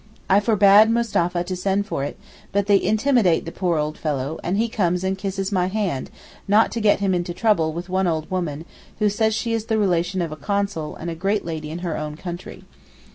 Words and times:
I 0.31 0.39
forbade 0.39 0.89
Mustapha 0.89 1.43
to 1.43 1.55
send 1.55 1.85
for 1.85 2.03
it, 2.03 2.19
but 2.51 2.65
they 2.65 2.81
intimidate 2.81 3.45
the 3.45 3.51
poor 3.51 3.77
old 3.77 3.99
fellow, 3.99 4.39
and 4.43 4.57
he 4.57 4.67
comes 4.67 5.03
and 5.03 5.15
kisses 5.15 5.51
my 5.51 5.67
hand 5.67 6.09
not 6.47 6.71
to 6.71 6.81
get 6.81 7.01
him 7.01 7.13
into 7.13 7.35
trouble 7.35 7.71
with 7.71 7.87
one 7.87 8.07
old 8.07 8.27
woman 8.31 8.65
who 8.97 9.09
says 9.09 9.35
she 9.35 9.53
is 9.53 9.65
the 9.65 9.77
relation 9.77 10.19
of 10.23 10.31
a 10.31 10.35
Consul 10.35 10.95
and 10.95 11.11
a 11.11 11.13
great 11.15 11.45
lady 11.45 11.69
in 11.69 11.79
her 11.85 11.97
own 11.99 12.17
country. 12.17 12.63